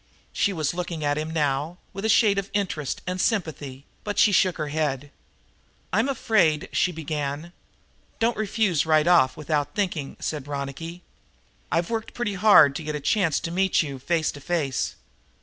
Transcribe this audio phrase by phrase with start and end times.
[0.33, 4.31] She was looking at him now, with a shade of interest and sympathy, but she
[4.31, 5.11] shook her head.
[5.93, 7.53] "I'm afraid" she began.
[8.17, 11.03] "Don't refuse right off, without thinking," said Ronicky.
[11.71, 14.95] "I've worked pretty hard to get a chance to meet you, face to face.